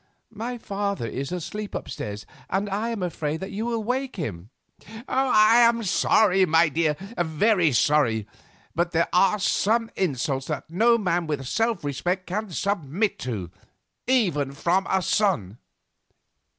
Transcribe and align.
My 0.33 0.57
father 0.57 1.05
is 1.05 1.31
asleep 1.31 1.75
upstairs, 1.75 2.25
and 2.49 2.67
I 2.71 2.89
am 2.89 3.03
afraid 3.03 3.39
that 3.41 3.51
you 3.51 3.67
will 3.67 3.83
wake 3.83 4.15
him." 4.15 4.49
"I 5.07 5.57
am 5.57 5.83
sorry, 5.83 6.43
my 6.47 6.69
dear, 6.69 6.95
very 7.19 7.71
sorry, 7.71 8.25
but 8.73 8.93
there 8.93 9.09
are 9.13 9.37
some 9.37 9.91
insults 9.95 10.47
that 10.47 10.71
no 10.71 10.97
man 10.97 11.27
with 11.27 11.45
self 11.45 11.83
respect 11.83 12.25
can 12.25 12.49
submit 12.49 13.19
to, 13.19 13.51
even 14.07 14.53
from 14.53 14.87
a 14.89 15.03
son." 15.03 15.59